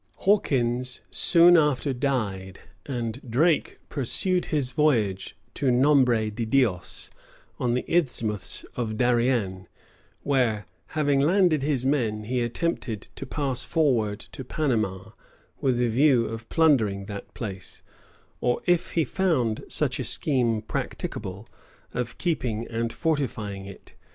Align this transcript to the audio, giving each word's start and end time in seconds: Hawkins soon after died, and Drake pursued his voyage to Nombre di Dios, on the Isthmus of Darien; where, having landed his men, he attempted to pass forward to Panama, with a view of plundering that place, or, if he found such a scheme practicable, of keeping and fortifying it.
Hawkins 0.25 1.01
soon 1.11 1.55
after 1.55 1.93
died, 1.93 2.57
and 2.87 3.21
Drake 3.29 3.77
pursued 3.87 4.45
his 4.45 4.71
voyage 4.71 5.37
to 5.53 5.69
Nombre 5.69 6.31
di 6.31 6.43
Dios, 6.43 7.11
on 7.59 7.75
the 7.75 7.85
Isthmus 7.87 8.65
of 8.75 8.97
Darien; 8.97 9.67
where, 10.23 10.65
having 10.97 11.19
landed 11.19 11.61
his 11.61 11.85
men, 11.85 12.23
he 12.23 12.41
attempted 12.41 13.09
to 13.15 13.27
pass 13.27 13.63
forward 13.63 14.19
to 14.31 14.43
Panama, 14.43 15.11
with 15.59 15.79
a 15.79 15.87
view 15.87 16.25
of 16.25 16.49
plundering 16.49 17.05
that 17.05 17.31
place, 17.35 17.83
or, 18.39 18.61
if 18.65 18.93
he 18.93 19.05
found 19.05 19.63
such 19.67 19.99
a 19.99 20.03
scheme 20.03 20.63
practicable, 20.63 21.47
of 21.93 22.17
keeping 22.17 22.65
and 22.69 22.91
fortifying 22.91 23.67
it. 23.67 23.93